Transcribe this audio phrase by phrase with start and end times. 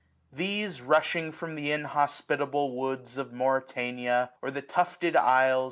[0.33, 5.59] These, rushing from th* inhospitable woods Of Mauritania, or the tufted isles.